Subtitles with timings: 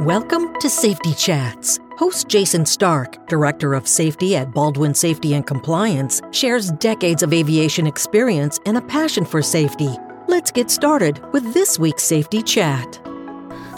[0.00, 1.78] Welcome to Safety Chats.
[1.98, 7.86] Host Jason Stark, Director of Safety at Baldwin Safety and Compliance, shares decades of aviation
[7.86, 9.90] experience and a passion for safety.
[10.26, 12.98] Let's get started with this week's Safety Chat.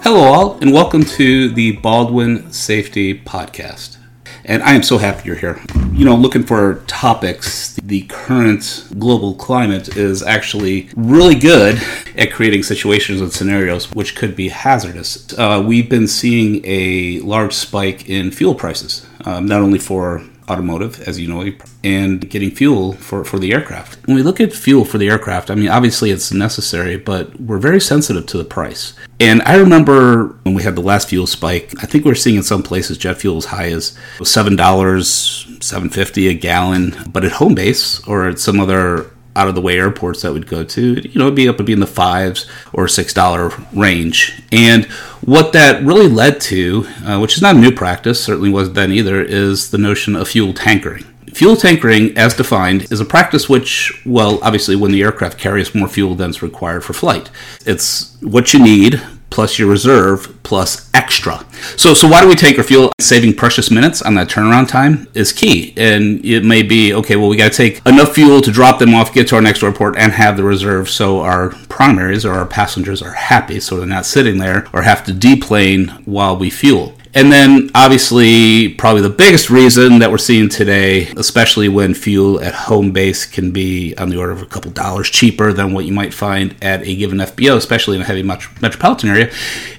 [0.04, 3.96] Hello, all, and welcome to the Baldwin Safety Podcast
[4.44, 5.60] and I am so happy you're here.
[5.92, 11.80] You know, looking for topics, the current global climate is actually really good
[12.16, 15.36] at creating situations and scenarios which could be hazardous.
[15.38, 21.00] Uh, we've been seeing a large spike in fuel prices, um, not only for automotive,
[21.08, 21.50] as you know,
[21.82, 24.06] and getting fuel for, for the aircraft.
[24.06, 27.58] When we look at fuel for the aircraft, I mean, obviously it's necessary, but we're
[27.58, 28.94] very sensitive to the price.
[29.18, 32.36] And I remember when we had the last fuel spike, I think we were seeing
[32.36, 37.54] in some places jet fuel as high as $7, 750 a gallon, but at home
[37.54, 41.18] base or at some other out of the way airports that would go to, you
[41.18, 44.42] know, it'd be up to be in the fives or six dollar range.
[44.50, 44.84] And
[45.22, 48.92] what that really led to, uh, which is not a new practice, certainly wasn't then
[48.92, 51.04] either, is the notion of fuel tankering.
[51.32, 55.88] Fuel tankering, as defined, is a practice which, well, obviously, when the aircraft carries more
[55.88, 57.30] fuel than is required for flight,
[57.64, 59.00] it's what you need
[59.32, 61.44] plus your reserve plus extra.
[61.76, 62.92] So, so why do we tanker fuel?
[63.00, 65.72] Saving precious minutes on that turnaround time is key.
[65.76, 68.94] And it may be, okay, well, we got to take enough fuel to drop them
[68.94, 72.46] off, get to our next airport, and have the reserve so our primaries or our
[72.46, 76.94] passengers are happy so they're not sitting there or have to deplane while we fuel.
[77.14, 82.54] And then, obviously, probably the biggest reason that we're seeing today, especially when fuel at
[82.54, 85.92] home base can be on the order of a couple dollars cheaper than what you
[85.92, 89.30] might find at a given FBO, especially in a heavy metropolitan area,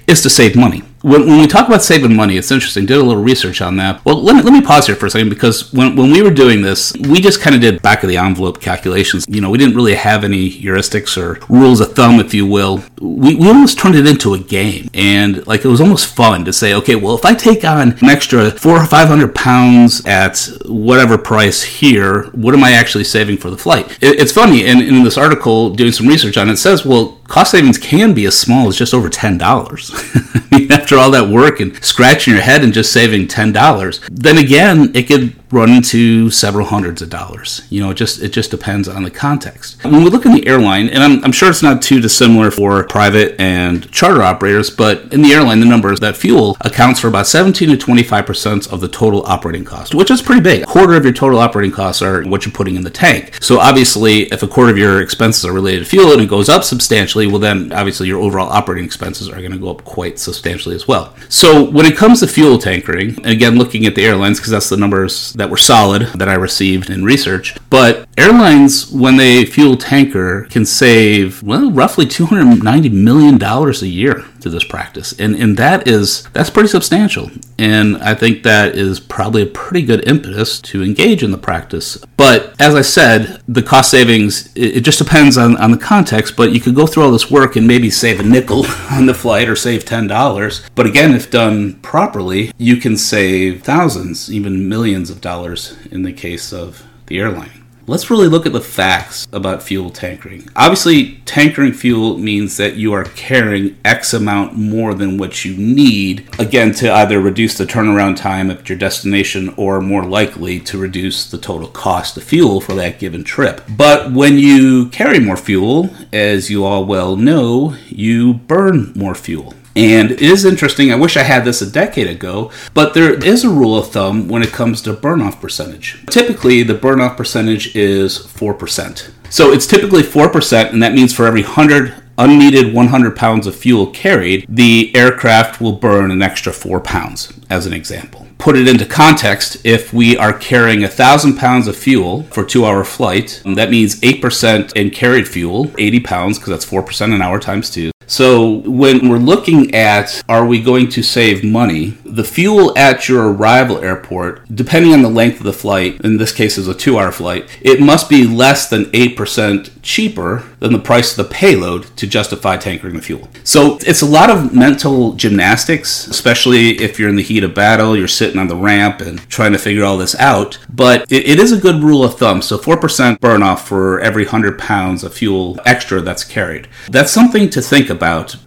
[0.06, 2.86] is to save money when, when we talk about saving money, it's interesting.
[2.86, 4.02] Did a little research on that.
[4.06, 6.30] Well, let me, let me pause here for a second because when, when we were
[6.30, 9.26] doing this, we just kind of did back of the envelope calculations.
[9.28, 12.82] You know, we didn't really have any heuristics or rules of thumb, if you will.
[13.04, 14.88] We, we almost turned it into a game.
[14.94, 18.04] And like it was almost fun to say, okay, well, if I take on an
[18.04, 23.50] extra four or 500 pounds at whatever price here, what am I actually saving for
[23.50, 23.90] the flight?
[24.00, 24.66] It, it's funny.
[24.66, 28.14] And in this article, doing some research on it, it says, well, cost savings can
[28.14, 29.40] be as small as just over $10.
[30.52, 34.38] I mean, after all that work and scratching your head and just saving $10, then
[34.38, 37.62] again, it could run into several hundreds of dollars.
[37.70, 39.82] You know, it just it just depends on the context.
[39.84, 42.84] When we look in the airline, and I'm, I'm sure it's not too dissimilar for
[42.88, 47.26] private and charter operators, but in the airline, the numbers that fuel accounts for about
[47.26, 50.62] 17 to 25 percent of the total operating cost, which is pretty big.
[50.62, 53.38] A quarter of your total operating costs are what you're putting in the tank.
[53.40, 56.48] So obviously, if a quarter of your expenses are related to fuel and it goes
[56.48, 60.18] up substantially, well then obviously your overall operating expenses are going to go up quite
[60.18, 61.14] substantially as well.
[61.28, 64.76] So when it comes to fuel tankering, again looking at the airlines because that's the
[64.76, 67.54] numbers that that were solid that I received in research.
[67.68, 74.50] But airlines, when they fuel tanker, can save, well, roughly $290 million a year to
[74.50, 75.18] this practice.
[75.18, 77.30] And, and that is, that's pretty substantial.
[77.58, 81.96] And I think that is probably a pretty good impetus to engage in the practice.
[82.16, 86.36] But as I said, the cost savings, it, it just depends on, on the context,
[86.36, 89.14] but you could go through all this work and maybe save a nickel on the
[89.14, 90.68] flight or save $10.
[90.74, 96.02] But again, if done properly, you can save thousands, even millions of dollars dollars in
[96.02, 97.63] the case of the airline.
[97.86, 100.48] Let's really look at the facts about fuel tankering.
[100.56, 106.26] Obviously, tankering fuel means that you are carrying X amount more than what you need,
[106.38, 111.30] again, to either reduce the turnaround time at your destination or more likely to reduce
[111.30, 113.60] the total cost of fuel for that given trip.
[113.68, 119.52] But when you carry more fuel, as you all well know, you burn more fuel.
[119.76, 123.44] And it is interesting, I wish I had this a decade ago, but there is
[123.44, 126.04] a rule of thumb when it comes to burn-off percentage.
[126.10, 129.10] Typically, the burn-off percentage is 4%.
[129.30, 133.88] So it's typically 4%, and that means for every 100 unneeded 100 pounds of fuel
[133.88, 138.84] carried, the aircraft will burn an extra 4 pounds, as an example put it into
[138.84, 143.70] context, if we are carrying a thousand pounds of fuel for two hour flight, that
[143.70, 147.90] means 8% in carried fuel, 80 pounds, because that's 4% an hour times two.
[148.06, 153.32] So when we're looking at are we going to save money, the fuel at your
[153.32, 156.98] arrival airport, depending on the length of the flight, in this case is a two
[156.98, 161.84] hour flight, it must be less than 8% cheaper than the price of the payload
[161.96, 163.28] to justify tankering the fuel.
[163.44, 167.96] So it's a lot of mental gymnastics, especially if you're in the heat of battle,
[167.96, 170.58] you're sitting on the ramp and trying to figure all this out.
[170.68, 172.42] But it, it is a good rule of thumb.
[172.42, 176.68] So 4% burn off for every 100 pounds of fuel extra that's carried.
[176.88, 177.93] That's something to think about,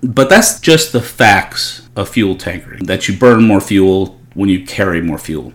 [0.03, 4.63] but that's just the facts of fuel tankering that you burn more fuel when you
[4.65, 5.51] carry more fuel.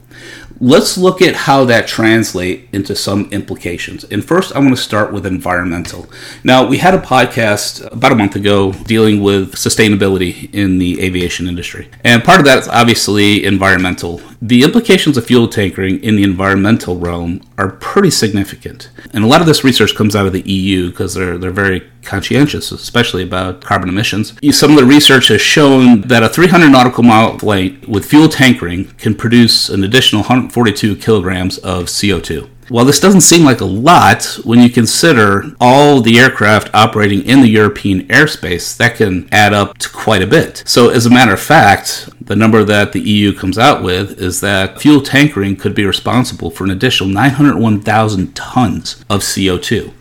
[0.61, 4.05] Let's look at how that translate into some implications.
[4.05, 6.09] And first, I want to start with environmental.
[6.45, 11.49] Now, we had a podcast about a month ago dealing with sustainability in the aviation
[11.49, 11.89] industry.
[12.05, 14.21] And part of that is obviously environmental.
[14.45, 18.91] The implications of fuel tankering in the environmental realm are pretty significant.
[19.13, 21.89] And a lot of this research comes out of the EU because they're, they're very
[22.03, 24.35] conscientious, especially about carbon emissions.
[24.51, 28.87] Some of the research has shown that a 300 nautical mile flight with fuel tankering
[28.99, 32.49] can produce an additional 142 kilograms of CO2.
[32.69, 37.43] While this doesn't seem like a lot, when you consider all the aircraft operating in
[37.43, 40.63] the European airspace, that can add up to quite a bit.
[40.65, 44.41] So, as a matter of fact, the number that the EU comes out with is
[44.41, 49.93] that fuel tankering could be responsible for an additional 901,000 tons of CO2.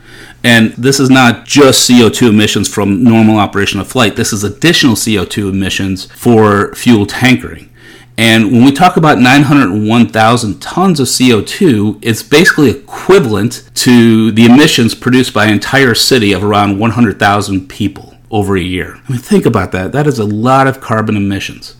[0.43, 4.95] And this is not just CO2 emissions from normal operation of flight, this is additional
[4.95, 7.69] CO2 emissions for fuel tankering.
[8.17, 14.93] And when we talk about 901,000 tons of CO2, it's basically equivalent to the emissions
[14.93, 18.99] produced by an entire city of around 100,000 people over a year.
[19.07, 19.91] I mean, think about that.
[19.91, 21.75] That is a lot of carbon emissions.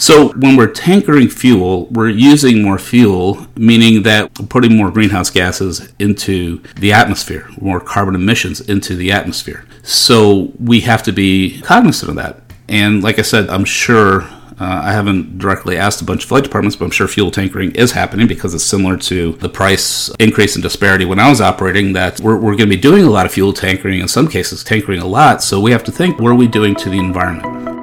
[0.00, 5.28] So when we're tankering fuel, we're using more fuel, meaning that we're putting more greenhouse
[5.28, 9.66] gases into the atmosphere, more carbon emissions into the atmosphere.
[9.82, 12.40] So we have to be cognizant of that.
[12.68, 16.44] And like I said, I'm sure uh, I haven't directly asked a bunch of flight
[16.44, 20.54] departments, but I'm sure fuel tankering is happening because it's similar to the price increase
[20.54, 21.92] and disparity when I was operating.
[21.94, 24.62] That we're, we're going to be doing a lot of fuel tankering, in some cases,
[24.62, 25.42] tankering a lot.
[25.42, 27.77] So we have to think what are we doing to the environment?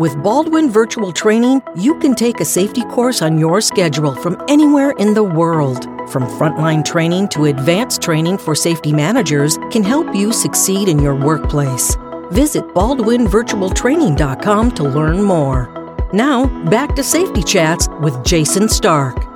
[0.00, 4.92] With Baldwin Virtual Training, you can take a safety course on your schedule from anywhere
[4.92, 5.84] in the world.
[6.08, 11.14] From frontline training to advanced training for safety managers can help you succeed in your
[11.14, 11.98] workplace.
[12.30, 16.08] Visit baldwinvirtualtraining.com to learn more.
[16.14, 19.26] Now, back to Safety Chats with Jason Stark.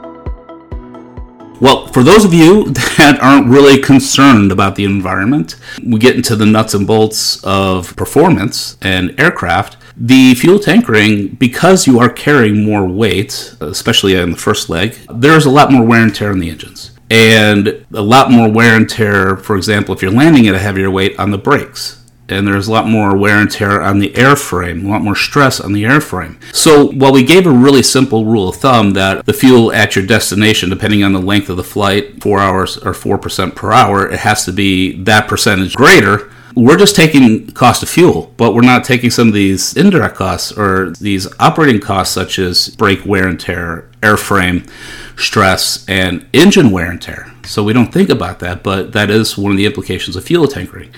[1.61, 2.65] Well, for those of you
[2.97, 7.95] that aren't really concerned about the environment, we get into the nuts and bolts of
[7.97, 9.77] performance and aircraft.
[9.97, 15.47] The fuel tankering, because you are carrying more weight, especially in the first leg, there's
[15.47, 16.91] a lot more wear and tear on the engines.
[17.11, 20.91] And a lot more wear and tear, for example, if you're landing at a heavier
[20.91, 22.01] weight on the brakes.
[22.27, 25.61] And there's a lot more wear and tear on the airframe, a lot more stress
[25.61, 26.43] on the airframe.
[26.55, 30.07] So, while we gave a really simple rule of thumb that the fuel at your
[30.07, 34.21] destination, depending on the length of the flight, four hours or 4% per hour, it
[34.21, 38.85] has to be that percentage greater we're just taking cost of fuel, but we're not
[38.85, 43.41] taking some of these indirect costs or these operating costs, such as brake wear and
[43.41, 44.69] tear, airframe
[45.17, 47.31] stress, and engine wear and tear.
[47.45, 50.49] So we don't think about that, but that is one of the implications of fuel
[50.49, 50.91] tankering.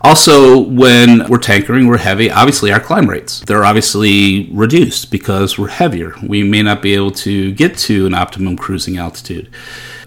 [0.00, 2.30] Also, when we're tankering, we're heavy.
[2.30, 6.14] Obviously, our climb rates they're obviously reduced because we're heavier.
[6.22, 9.50] We may not be able to get to an optimum cruising altitude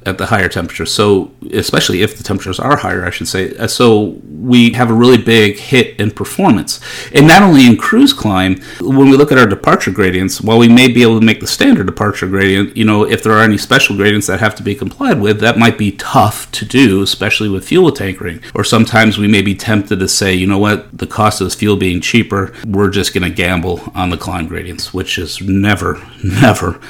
[0.06, 0.94] at the higher temperatures.
[0.94, 3.56] So, especially if the temperatures are higher, I should say.
[3.58, 6.80] Uh, so, we have a really big hit in performance.
[7.14, 10.68] And not only in cruise climb, when we look at our departure gradients, while we
[10.68, 13.58] may be able to make the standard departure gradient, you know, if there are any
[13.58, 17.50] special gradients that have to be complied with, that might be tough to do, especially
[17.50, 18.42] with fuel tankering.
[18.54, 21.56] Or sometimes we may be tempted to say, you know what, the cost of this
[21.56, 26.02] fuel being cheaper, we're just going to gamble on the climb gradients, which is never,
[26.24, 26.82] never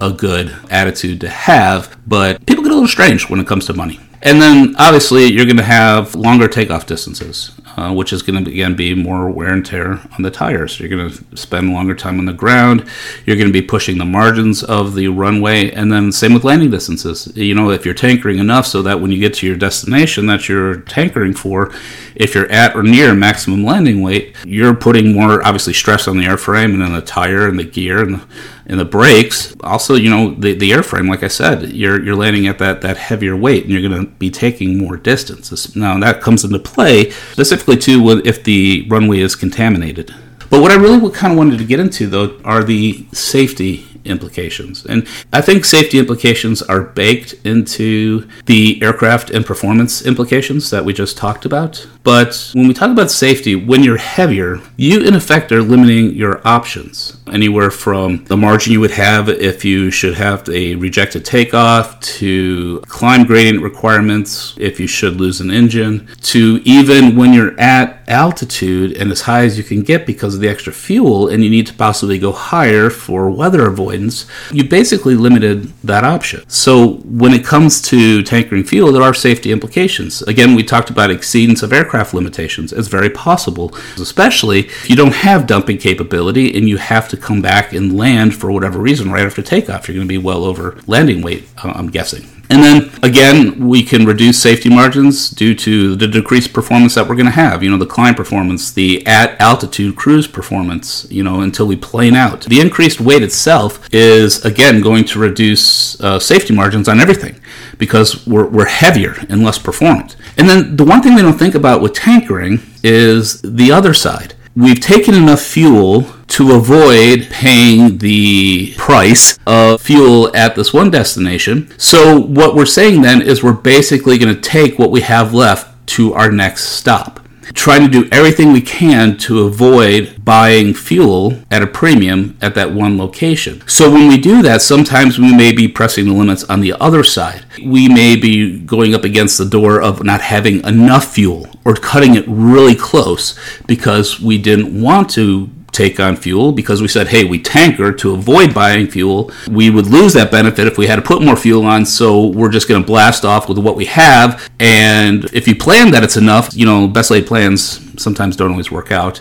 [0.00, 3.74] a good attitude to have, but people get a little strange when it comes to
[3.74, 4.00] money.
[4.22, 8.50] And then obviously you're going to have longer takeoff distances, uh, which is going to
[8.50, 10.78] again be more wear and tear on the tires.
[10.78, 12.86] You're going to spend longer time on the ground.
[13.24, 16.70] You're going to be pushing the margins of the runway, and then same with landing
[16.70, 17.32] distances.
[17.34, 20.50] You know, if you're tankering enough so that when you get to your destination that
[20.50, 21.72] you're tankering for,
[22.14, 26.24] if you're at or near maximum landing weight, you're putting more obviously stress on the
[26.24, 28.26] airframe and then the tire and the gear and the
[28.70, 29.54] and the brakes.
[29.62, 32.96] Also, you know, the, the airframe, like I said, you're you're landing at that, that
[32.96, 35.74] heavier weight and you're going to be taking more distance.
[35.74, 40.14] Now, that comes into play specifically too if the runway is contaminated.
[40.50, 44.84] But what I really kind of wanted to get into, though, are the safety implications.
[44.86, 50.92] And I think safety implications are baked into the aircraft and performance implications that we
[50.92, 51.86] just talked about.
[52.02, 56.46] But when we talk about safety, when you're heavier, you in effect are limiting your
[56.46, 57.18] options.
[57.30, 62.80] Anywhere from the margin you would have if you should have a rejected takeoff, to
[62.86, 68.96] climb gradient requirements if you should lose an engine, to even when you're at altitude
[68.96, 71.66] and as high as you can get because of the extra fuel, and you need
[71.66, 76.48] to possibly go higher for weather avoidance, you basically limited that option.
[76.48, 80.22] So when it comes to tankering fuel, there are safety implications.
[80.22, 82.72] Again, we talked about exceedance of aircraft limitations.
[82.72, 87.40] It's very possible, especially if you don't have dumping capability and you have to come
[87.40, 89.88] back and land for whatever reason right after takeoff.
[89.88, 92.39] You're going to be well over landing weight, uh, I'm guessing.
[92.50, 97.14] And then again, we can reduce safety margins due to the decreased performance that we're
[97.14, 97.62] going to have.
[97.62, 102.16] You know, the climb performance, the at altitude cruise performance, you know, until we plane
[102.16, 102.42] out.
[102.42, 107.40] The increased weight itself is again going to reduce uh, safety margins on everything
[107.78, 110.16] because we're, we're heavier and less performant.
[110.36, 114.34] And then the one thing we don't think about with tankering is the other side.
[114.56, 121.72] We've taken enough fuel to avoid paying the price of fuel at this one destination.
[121.78, 125.86] So, what we're saying then is we're basically going to take what we have left
[125.88, 127.20] to our next stop
[127.54, 132.72] trying to do everything we can to avoid buying fuel at a premium at that
[132.72, 133.66] one location.
[133.66, 137.04] So when we do that, sometimes we may be pressing the limits on the other
[137.04, 137.44] side.
[137.64, 142.14] We may be going up against the door of not having enough fuel or cutting
[142.14, 147.24] it really close because we didn't want to take on fuel because we said, hey,
[147.24, 149.30] we tanker to avoid buying fuel.
[149.50, 152.50] We would lose that benefit if we had to put more fuel on, so we're
[152.50, 154.50] just going to blast off with what we have.
[154.58, 158.70] And if you plan that it's enough, you know, best laid plans sometimes don't always
[158.70, 159.20] work out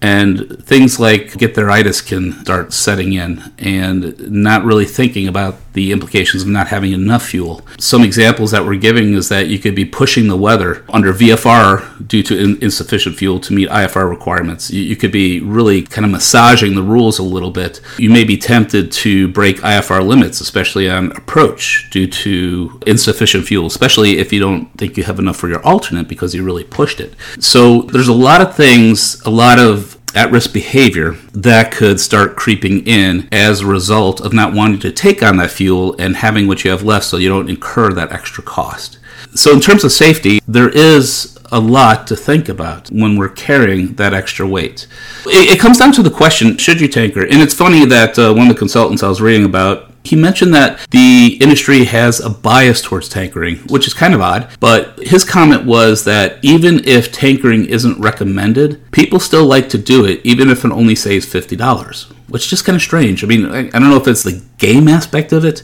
[0.00, 6.42] and things like get-there-itis can start setting in and not really thinking about the implications
[6.42, 7.62] of not having enough fuel.
[7.78, 12.08] Some examples that we're giving is that you could be pushing the weather under VFR
[12.08, 14.70] due to in- insufficient fuel to meet IFR requirements.
[14.70, 17.80] You-, you could be really kind of massaging the rules a little bit.
[17.96, 23.66] You may be tempted to break IFR limits, especially on approach, due to insufficient fuel,
[23.66, 26.98] especially if you don't think you have enough for your alternate because you really pushed
[26.98, 27.14] it.
[27.38, 32.36] So there's a lot of things, a lot of at risk behavior that could start
[32.36, 36.46] creeping in as a result of not wanting to take on that fuel and having
[36.46, 38.98] what you have left so you don't incur that extra cost.
[39.34, 43.94] So, in terms of safety, there is a lot to think about when we're carrying
[43.94, 44.86] that extra weight.
[45.26, 47.22] It, it comes down to the question should you tanker?
[47.22, 50.54] And it's funny that uh, one of the consultants I was reading about he mentioned
[50.54, 55.22] that the industry has a bias towards tankering, which is kind of odd, but his
[55.22, 60.48] comment was that even if tankering isn't recommended, people still like to do it, even
[60.48, 63.22] if it only saves $50, which is just kind of strange.
[63.22, 65.62] I mean, I, I don't know if it's the game aspect of it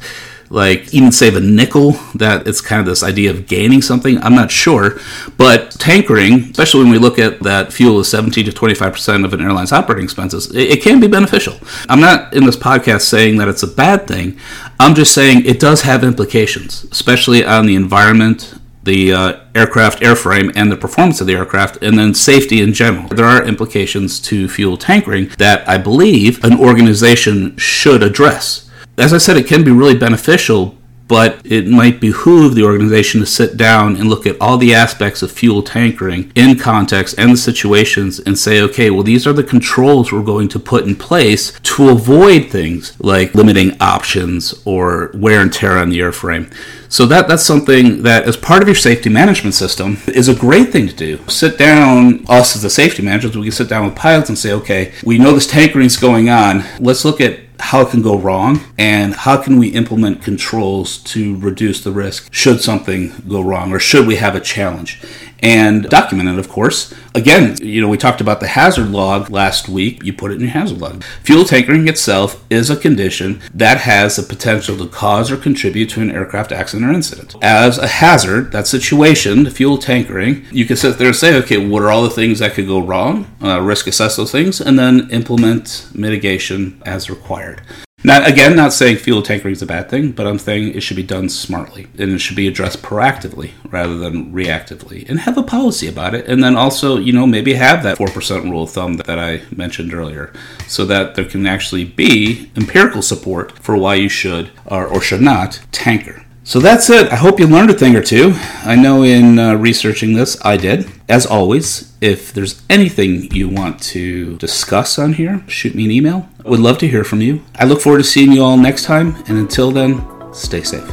[0.51, 4.19] like even save a nickel that it's kind of this idea of gaining something.
[4.23, 4.99] I'm not sure.
[5.37, 9.41] But tankering especially when we look at that fuel is 17 to 25% of an
[9.41, 11.59] airline's operating expenses it, it can be beneficial.
[11.89, 14.39] I'm not in this podcast saying that it's a bad thing.
[14.79, 20.53] I'm just saying it does have implications especially on the environment the uh, aircraft airframe
[20.55, 23.09] and the performance of the aircraft, and then safety in general.
[23.09, 28.64] There are implications to fuel tankering that I believe an organization should address
[28.99, 33.27] as I said, it can be really beneficial, but it might behoove the organization to
[33.27, 37.37] sit down and look at all the aspects of fuel tankering in context and the
[37.37, 41.59] situations and say, okay, well, these are the controls we're going to put in place
[41.61, 46.51] to avoid things like limiting options or wear and tear on the airframe.
[46.89, 50.71] So that that's something that, as part of your safety management system, is a great
[50.71, 51.19] thing to do.
[51.29, 54.53] Sit down, us as the safety managers, we can sit down with pilots and say,
[54.53, 56.65] okay, we know this tankering is going on.
[56.79, 61.37] Let's look at how it can go wrong and how can we implement controls to
[61.39, 65.03] reduce the risk should something go wrong or should we have a challenge
[65.41, 66.95] and document it, of course.
[67.15, 70.03] Again, you know, we talked about the hazard log last week.
[70.03, 71.05] You put it in your hazard log.
[71.23, 76.01] Fuel tankering itself is a condition that has the potential to cause or contribute to
[76.01, 77.37] an aircraft accident or incident.
[77.43, 81.83] As a hazard, that situation, fuel tankering, you can sit there and say, okay, what
[81.83, 83.27] are all the things that could go wrong?
[83.43, 87.63] Uh, risk assess those things, and then implement mitigation as required.
[88.07, 90.99] Not again, not saying fuel tankering is a bad thing, but I'm saying it should
[90.99, 95.43] be done smartly and it should be addressed proactively rather than reactively, and have a
[95.43, 96.27] policy about it.
[96.29, 99.41] And then also, you know, maybe have that four percent rule of thumb that I
[99.51, 100.35] mentioned earlier,
[100.69, 105.23] so that there can actually be empirical support for why you should or, or should
[105.23, 106.27] not tanker.
[106.47, 107.11] So that's it.
[107.11, 108.35] I hope you learned a thing or two.
[108.65, 110.91] I know in uh, researching this, I did.
[111.09, 116.29] As always, if there's anything you want to discuss on here, shoot me an email.
[116.45, 117.43] I would love to hear from you.
[117.55, 120.87] I look forward to seeing you all next time, and until then, stay safe.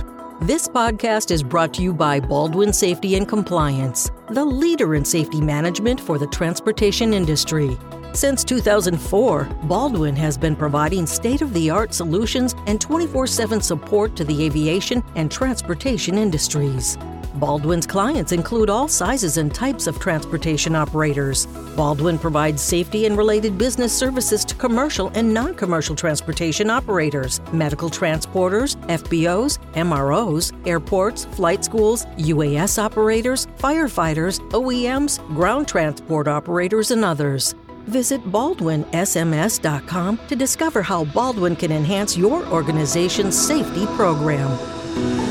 [0.43, 5.41] This podcast is brought to you by Baldwin Safety and Compliance, the leader in safety
[5.41, 7.77] management for the transportation industry.
[8.13, 14.15] Since 2004, Baldwin has been providing state of the art solutions and 24 7 support
[14.15, 16.97] to the aviation and transportation industries.
[17.35, 21.45] Baldwin's clients include all sizes and types of transportation operators.
[21.75, 27.89] Baldwin provides safety and related business services to commercial and non commercial transportation operators, medical
[27.89, 37.55] transporters, FBOs, MROs, airports, flight schools, UAS operators, firefighters, OEMs, ground transport operators, and others.
[37.87, 45.30] Visit baldwinsms.com to discover how Baldwin can enhance your organization's safety program.